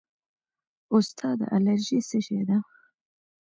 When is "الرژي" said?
1.55-1.99